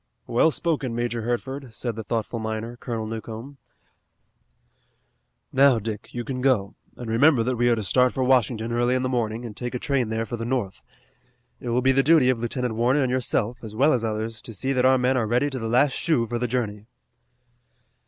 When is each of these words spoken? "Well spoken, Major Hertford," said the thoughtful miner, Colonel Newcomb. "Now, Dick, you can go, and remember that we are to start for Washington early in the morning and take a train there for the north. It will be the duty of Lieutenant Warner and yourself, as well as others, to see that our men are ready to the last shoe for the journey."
"Well 0.25 0.49
spoken, 0.49 0.95
Major 0.95 1.21
Hertford," 1.21 1.75
said 1.75 1.95
the 1.95 2.03
thoughtful 2.03 2.39
miner, 2.39 2.75
Colonel 2.75 3.05
Newcomb. 3.05 3.57
"Now, 5.53 5.77
Dick, 5.77 6.11
you 6.11 6.23
can 6.23 6.41
go, 6.41 6.73
and 6.97 7.07
remember 7.07 7.43
that 7.43 7.55
we 7.55 7.69
are 7.69 7.75
to 7.75 7.83
start 7.83 8.11
for 8.11 8.23
Washington 8.23 8.71
early 8.71 8.95
in 8.95 9.03
the 9.03 9.09
morning 9.09 9.45
and 9.45 9.55
take 9.55 9.75
a 9.75 9.77
train 9.77 10.09
there 10.09 10.25
for 10.25 10.37
the 10.37 10.43
north. 10.43 10.81
It 11.59 11.69
will 11.69 11.83
be 11.83 11.91
the 11.91 12.01
duty 12.01 12.31
of 12.31 12.39
Lieutenant 12.39 12.73
Warner 12.73 13.03
and 13.03 13.11
yourself, 13.11 13.59
as 13.61 13.75
well 13.75 13.93
as 13.93 14.03
others, 14.03 14.41
to 14.41 14.55
see 14.55 14.73
that 14.73 14.85
our 14.85 14.97
men 14.97 15.17
are 15.17 15.27
ready 15.27 15.51
to 15.51 15.59
the 15.59 15.67
last 15.69 15.91
shoe 15.91 16.25
for 16.25 16.39
the 16.39 16.47
journey." 16.47 16.87